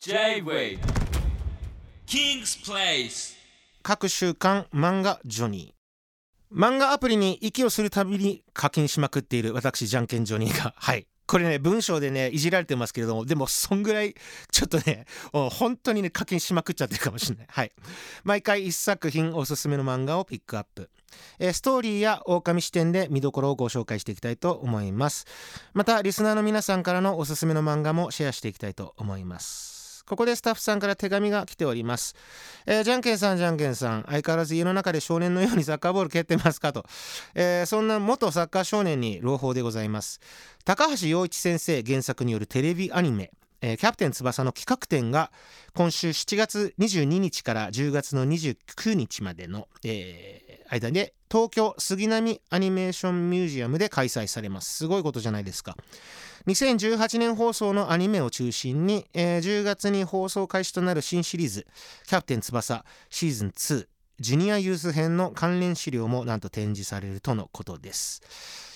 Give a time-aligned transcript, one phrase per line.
[0.00, 0.78] J-Way.
[2.06, 3.34] King's Place.
[3.82, 6.56] 各週刊漫画ジョニー。
[6.56, 10.72] 漫画アプリに息をするたびに課金しまくっている私じゃんけんジョニーが。
[10.76, 11.08] はい。
[11.26, 14.14] これね文章でねいじられてますけれどもでもそんぐらい
[14.52, 15.04] ちょっとね
[15.50, 17.46] 本当にね課金しまくっちゃってるかもしれない。
[17.50, 17.72] はい。
[18.22, 20.90] 毎回一作品おすすめの漫画をピックアップ。
[21.40, 25.26] えーストーリーや狼視点で見どころをご紹介していきたいと思います。
[25.74, 29.77] またリスナーの皆さんからのおすすめの漫画もシェアしていきたいと思います。
[30.08, 32.14] ここでスタッフさんから手紙が来ております。
[32.66, 36.84] えーじゃんけんさんじゃんけんさん相変わらず家の中で少年のようにサッカーボール蹴ってますかと、
[37.34, 40.20] えーそんな元サッカー少年に朗報でございます。
[40.64, 43.30] 高橋陽一先生原作によるテレビアニメ
[43.60, 45.30] 「えーキャプテン翼」の企画展が
[45.74, 54.74] 今週7月22日から10月の29日までの、えー間で東京杉並アニメーションミュージアムで開催されます。
[54.76, 55.76] すごいことじゃないですか。
[56.48, 61.66] 2018年放送のアニメを中心に、えー10月に放送開始となる新シリーズ
[62.08, 63.86] 「キャプテン翼シーズン2」
[64.18, 68.22] ジュニアユース編の関連資料もなんと展示されるとのことです、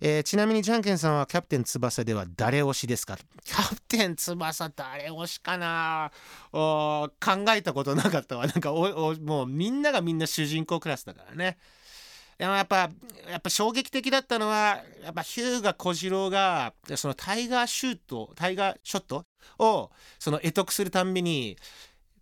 [0.00, 3.18] えーちなみにじゃんけんさんはキャプテン翼では誰推しですか？
[3.44, 6.12] キャプテン翼誰推しかな？
[6.52, 7.10] 考
[7.48, 8.46] えたことなかったわ。
[8.46, 11.58] なんかもうみんながみんな主人公クラスだからね。
[12.38, 12.90] でもやっぱ
[13.28, 19.24] やっぱ衝撃的だったのはやっぱヒューガ小次郎がそのタイガーシュートタイガーショット
[19.58, 21.56] をその得得するたんびに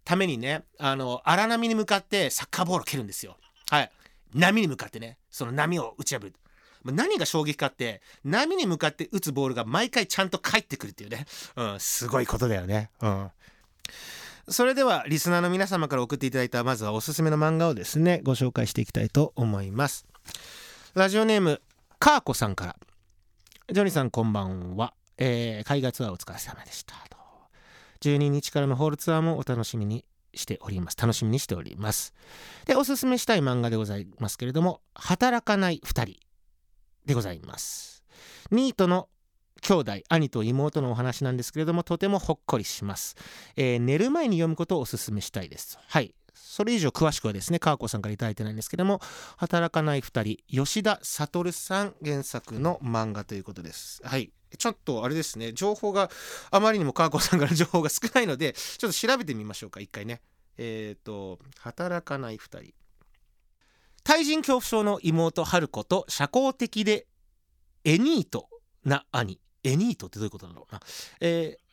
[0.05, 3.37] ためにねあの荒波に向かってサッカーボールを蹴るんですよ。
[3.71, 3.91] はい。
[4.34, 6.34] 波に向かってねその波を打ち破る。
[6.84, 11.25] 何が衝撃かって波に向かって打つボールが毎回ちゃんと返ってくるっていうね、
[11.56, 13.31] うん、すごいことだよね、うん、
[14.48, 20.06] それではリスナーの皆様から送っていただいたまずはおすすめの漫画をですねご紹介していきたいと思います。
[20.95, 21.62] ラジオネーム
[21.98, 22.77] カーコさんから。
[23.72, 27.17] ジョニーさんこんばんは、えー海外ツアーお疲れ様でしたと。
[28.03, 30.98] 12日からのホールツアーもお楽しみにしております。
[31.00, 32.12] 楽しみにしております。
[32.67, 36.17] でおすすめしたい漫画でございますけれども働かない2人
[37.06, 38.05] でございます。
[38.50, 39.09] ニートの
[39.64, 43.16] 兄弟兄と妹のお話なんですけれどもとてもほっこりします、
[43.56, 45.78] えー寝る前に読むことをおすすめしたいです。
[45.88, 46.14] はい。
[46.34, 49.00] それ以上詳しくはですね川子さんから頂いてないんですけども
[49.36, 54.00] 働かない2人吉田悟さん原作の漫画ということです。
[54.04, 54.32] はい。
[54.56, 56.10] ちょっとあれですね情報が
[56.50, 60.20] あまりにも川子さんから情報が少ないのでちょっと調べてみましょうか一回ね。
[60.56, 62.75] えっ、と働かない2人。
[64.04, 67.06] 対人恐怖症の妹春子と社交的で
[67.84, 68.48] エニート
[68.84, 69.41] な兄。
[69.64, 70.80] エニートってどういうことだろうな
[71.20, 71.64] えー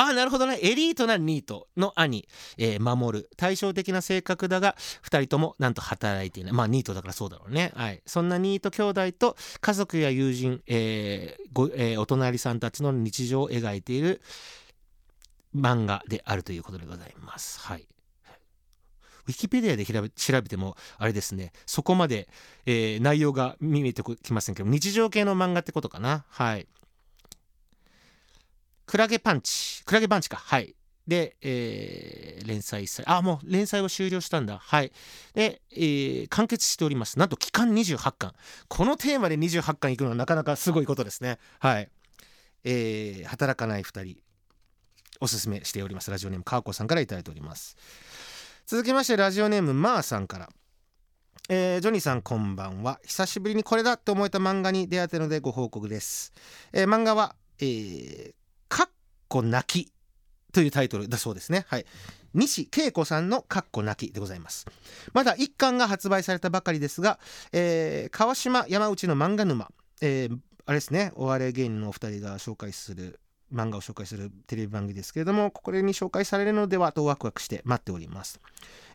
[0.00, 0.60] あなるほどね。
[0.62, 3.30] エリートなニートの兄、えー守る。
[3.36, 6.52] 対照的な性格だが2人ともなんと働いていない。
[6.52, 14.20] まあニートだからそうだろうね、はい、そんなニート兄弟と家族や友人、えーごえーお隣さんたちの日常を描いている
[15.52, 17.58] 漫画であるということでございます。
[17.58, 17.88] はい。
[19.26, 21.52] ウィキペディアで調べ調べてもあれですね。
[21.66, 22.28] そこまで、
[22.66, 26.24] えー内容が見えてきませんけど日常系の漫画ってことかな。
[26.28, 26.68] はい。
[28.88, 29.84] クラゲパンチ。
[29.84, 30.38] クラゲパンチか。
[30.38, 30.74] はい。
[31.06, 34.58] で、えー連載さあもう連載を終了したんだ。
[34.58, 34.92] はい。
[35.34, 37.18] で、えー完結しております。
[37.18, 38.32] なんと期間28巻。
[38.68, 41.38] このテーマで28巻いくのはなかなかすごいことですね。
[41.58, 41.90] はい。
[42.64, 44.16] えー働かない2人。
[45.20, 46.10] おすすめしております。
[46.10, 47.76] ラジオネームかーこさんから頂いております。
[48.66, 50.48] 続きましてラジオネームまーさんから。
[51.50, 53.00] えージョニーさんこんばんは。
[53.04, 56.32] 久しぶりにこれだと思えた漫画に出会ったのでご報告です、
[56.72, 58.37] えー漫画はえー
[59.28, 59.92] こ泣き
[60.52, 61.66] というタイトルだそうですね。
[61.68, 61.86] はい。
[62.34, 64.66] 西恵子さんの「かっこ泣き」でございます。
[65.12, 67.18] まだ1巻が発売されたばかりですが、
[67.52, 71.12] えー川島山内の漫画沼、えーあれですね。
[71.14, 73.20] お笑い芸人のお二人が紹介する
[73.52, 78.40] 漫画を紹介するテレビ番組ですけれどもこれに紹介されるのではとワクワクして待っております、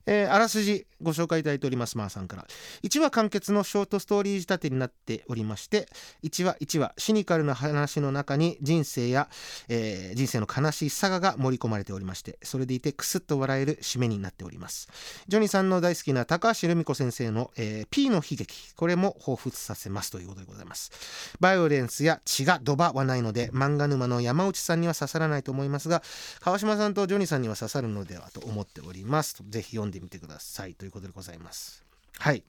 [0.06, 2.48] えーあらすじご紹介いただいておりますまーさんから。
[2.84, 5.88] 1話完結のショートストーリー仕立てになっておりまして
[6.24, 9.28] 1話1話シニカルな話の中に人生や、
[9.70, 14.88] えー人生の悲しいサガが盛り込まれておりましてそれでいてクスッと笑える締めになっております。
[15.28, 18.74] ジョニーさんの大好きな高橋留美子先生の、えー P の悲劇。
[18.76, 20.92] これも彷彿させますということでございます。
[21.40, 26.02] バイオレンスや血がドバはないので漫画沼の山内さんには刺さらないと思いますが
[26.40, 29.36] 川島さんとジョニーさんには刺さるのではと思っております。
[29.50, 31.86] ぜひ読んででみてくださいということでございます。
[32.18, 32.44] はい。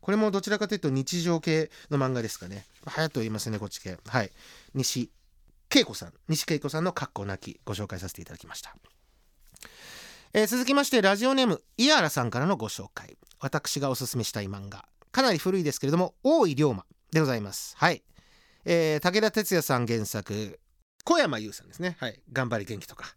[0.00, 2.66] これもどちらかというと日常系の漫画ですかね。
[2.84, 3.98] はやと言いますねこっち系。
[4.06, 4.30] はい。
[4.74, 5.10] 西
[5.74, 6.12] 恵子さん。
[6.28, 8.76] 西恵子さんの「かっこ泣き」ご紹介させていただきました。
[10.32, 13.16] えー続きましてラジオネームイアラさんからのご紹介。
[13.40, 14.86] 私がおすすめしたい漫画。
[15.10, 17.74] かなり古いですけれども大井龍馬でございます。
[17.76, 18.02] はい、
[18.64, 20.60] えー武田鉄矢さん原作
[21.04, 21.96] 小山優さんですね。
[21.98, 22.20] はい。
[22.32, 23.16] 頑張り元気とか。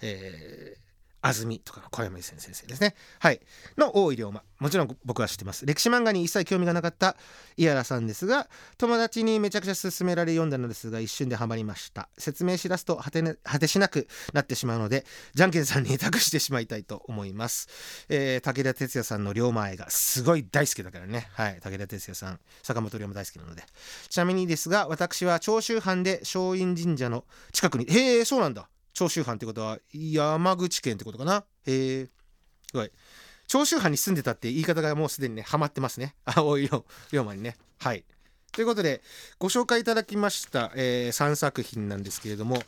[0.00, 0.87] えー
[1.28, 2.94] 安住とかの小山先生ですね。
[3.18, 3.40] はい。
[3.76, 4.42] の大井龍馬。
[4.58, 5.66] もちろん僕は知ってます。
[5.66, 7.16] 歴史漫画に一切興味がなかった
[7.56, 12.08] 井原さんですが、友達にめちゃくちゃ勧められ読んだのですが、一瞬でハマりました。
[12.18, 15.04] 説明しだすと果て,、ね、果てしなくなってしまうので、
[15.34, 17.68] じゃんけんさんに託してしまいたいと思います。
[18.08, 21.28] えー武田鉄矢さんの龍馬愛がすごい大好きだからね。
[21.34, 21.60] はい。
[21.60, 23.62] 武田鉄矢さん、坂本龍馬大好きなので。
[24.08, 28.68] ちなみにですが、私は長州藩で松陰神社の近くに、へえ、そうなんだ。
[28.98, 31.44] 長州藩ってことは山口県ってことかな？
[31.66, 32.10] へえす
[32.74, 32.90] ごい
[33.46, 36.16] 長州藩に住んでたって言い方がもうすでにねハマってますね。
[36.26, 36.68] 青い
[37.12, 37.56] 龍馬にね。
[37.78, 38.04] はい。
[38.50, 39.00] ということで
[39.38, 42.60] ご紹介いただきました、え3作品なんですけれども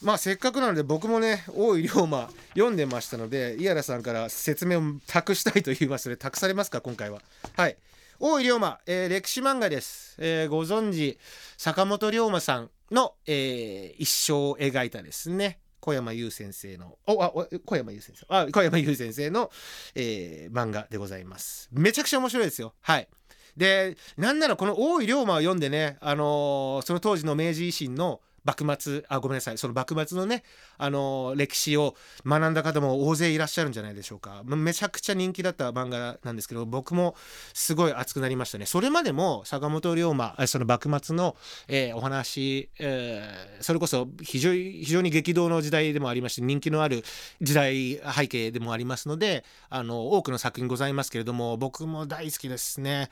[0.00, 7.20] まあせっかくなので僕もね大井龍馬読んでましたので井原さんから説明を託したいと言いますので託されますか今回は。
[7.54, 7.76] はい。
[8.18, 11.18] 大井龍馬、えー歴史漫画です、えーご存知
[11.58, 15.60] 坂本龍馬さんの、えー一生を描いたですね。
[15.80, 17.30] 小山優先生のおあ
[17.64, 18.26] 小山優先生。
[18.28, 19.50] あ小山優先生の、
[19.94, 21.68] えー漫画でございます。
[21.72, 22.74] めちゃくちゃ面白いですよ。
[22.80, 23.08] はい。
[23.56, 29.58] でなんならこの大井龍馬を読んでね、あのーその当時の明治維新の幕末あごめんなさい。
[29.58, 30.44] その幕末のね、
[30.78, 34.42] あの歴史を学んだ方も大勢いらっしゃるんじゃないでしょうか。
[34.44, 37.16] めちゃくちゃ人気だった漫画なんですけど僕も
[37.52, 38.66] すごい熱くなりましたね。
[38.66, 41.36] それまでも坂本龍馬その幕末の、
[41.68, 47.02] えーお話、えーそれこそ非常非常に激動の時代でもありまして人気のある
[47.40, 53.10] 時代背景でもありますのであの多くの作品ございますけれども僕も大好きですね。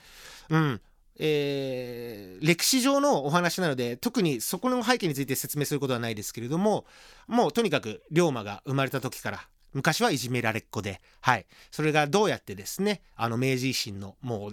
[0.50, 0.80] うん。
[1.18, 6.84] えー歴史上のお話なので特にそこの背景について説明することはないですけれども
[7.26, 9.40] もうとにかく龍馬が生まれた時から
[9.72, 14.52] 昔はいじめられっ子で、はい、それがどうやってですねあの明治維新のもう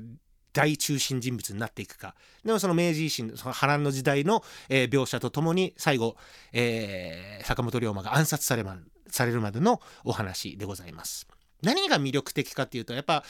[0.54, 6.16] 大中心人物になっていくかでもその明治維新その波乱の時代の、えー描写とともに最後、
[6.54, 8.78] えー坂本龍馬が暗殺され,、ま、
[9.08, 11.28] されるまでのお話でございます。
[11.62, 13.24] 何が魅力的かっていうとやっぱ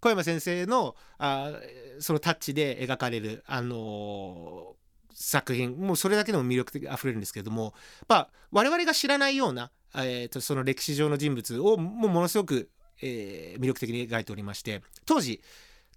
[0.00, 1.52] 小山先生のあ
[1.98, 4.80] そのタッチで描かれる、あのー
[5.12, 7.74] 作品もうそれだけでも魅力的あふれるんですけれども
[8.08, 12.70] やっ我々が知らないような、えーとその歴史上の人物をもうものすごく、
[13.02, 15.42] えー魅力的に描いておりまして当時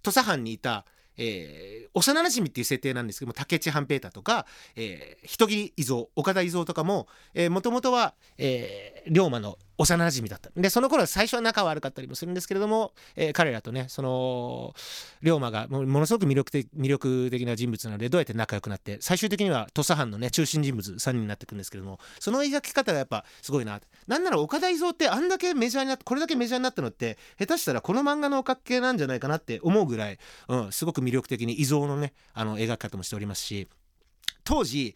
[0.02, 0.84] 土佐藩にいた、
[1.16, 7.06] えー幼なじみっていう設定なんですけども竹内半平太とか、えー人斬り伊蔵岡田伊蔵とかも
[7.50, 10.50] もともとは、えー龍馬の幼なじみだった。
[10.56, 14.74] でその頃は最初は仲悪かったりもするんですけれども、えー彼らとねその
[15.22, 30.18] 龍馬がものすごく魅力的魅力的な人物なのでどうやって仲良くなって最終的には土佐藩のね中心人物3人になっていくんですけれどもその描き方がやっぱすごいななんなら岡田伊蔵ってあんだけメジャーになってこれだけメジャーになったのって下手したらこの漫画のおかっけなんじゃないかなって思うぐらい、
[30.48, 33.68] うん、すごく魅力的に伊蔵のねあの描き方もしておりますし
[34.44, 34.94] 当時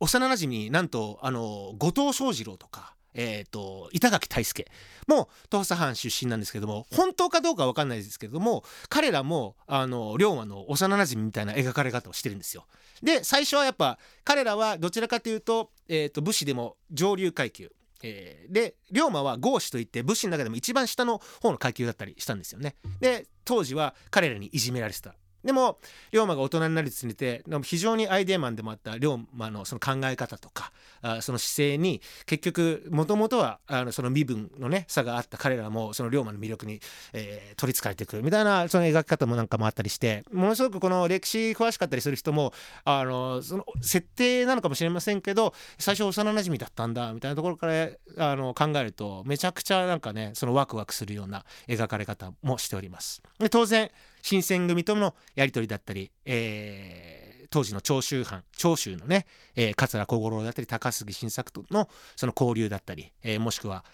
[0.00, 4.66] 幼なじみなんとあの後藤象次郎とか、えー、と板垣退助
[5.08, 12.66] も土佐藩出身なんですけども本当かどうか分かんないですけども彼らもあの龍馬の幼なじみみたいな描かれ方をしてるんですよ。
[13.02, 17.72] で最初はやっぱ彼らはどちらかというと,、えー、と武士でも上流階級。
[18.02, 22.76] えーで龍馬は豪士といって武士の中でも一番下の方の階級だったりしたんですよね。
[23.00, 25.14] で当時は彼らにいじめられてた。
[25.46, 25.78] でも
[26.12, 30.72] 龍馬が大人になりつれて非常にアイデアマンでもあった龍馬のその考え方とか
[31.02, 36.80] あその姿勢に結局もともとはあのその身分のね差があった彼らもその龍馬の魅力に、
[37.12, 42.52] えー取りつかれてくるみたいなその描き方もなんかもあったりしてものすごくこの歴史詳しかったりする人も
[42.84, 47.88] あのその設定なのかもしれませんけど最初幼なじみだったんだみたいなところから
[48.18, 53.22] あの考えるとめちゃくちゃなんかねそのワクワクするような描かれ方もしております。
[53.38, 53.90] で当然
[54.26, 63.84] 新選組とのやり取りだったり、えー当時の長州藩長州のね、えー桂小五郎だったり高杉晋作とのその交流だったり、えーもしくは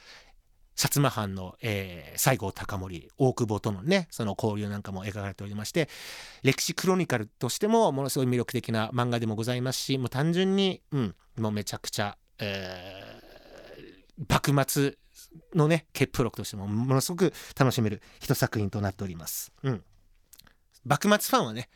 [0.75, 5.91] 薩摩藩の、えー西郷隆盛大久保とのねその交流なんかも描かれておりまして
[6.43, 13.23] 歴史クロニカルとしてもものすごい魅力的な漫画でもございますしもう単純に、うん、もうめちゃくちゃ、えー
[14.29, 14.95] 幕末
[15.55, 19.53] のね傑プ録としてもものすごく楽しめる一作品となっております。
[19.63, 19.83] うん
[20.85, 21.69] 幕末ファンはね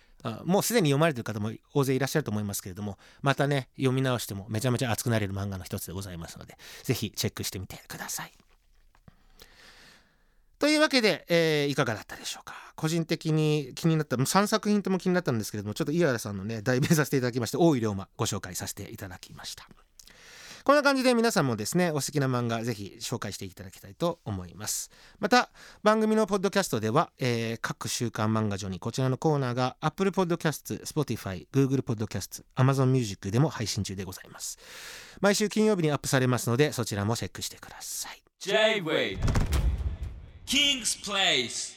[0.44, 8.32] もうすでに読まれてる方も大勢いらっしゃると思いますけれどもまたね読み直してもめちゃめちゃ熱くなれる漫画の一つでございますのでぜひチェックしてみてください。
[10.58, 12.54] というわけで、えーいかがだったでしょうか？
[12.76, 19.68] 個人的に気になった3作品とも気になったんですけれどもちょっと井原さんのね代弁させていただきまして大井龍馬ご紹介させていただきました。
[20.66, 24.90] こんな感じで皆さんもですねお好きな漫画ぜひ紹介していただきたいと思います。
[25.20, 25.50] また
[25.84, 34.58] 番組のポッドキャストでは、えー各週刊漫画上にこちらのコーナーが Apple Podcast、Spotify、Google Podcast、Amazon Music でも配信中でございます。
[35.20, 38.20] 毎週金曜日にアップされますのでそちらもチェックしてください。
[38.40, 39.20] J-Wave
[40.46, 41.76] King's Place